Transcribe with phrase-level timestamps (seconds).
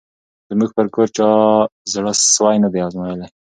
[0.49, 1.27] زموږ پر کور چا
[1.93, 3.27] زړه سوی نه دی آزمییلی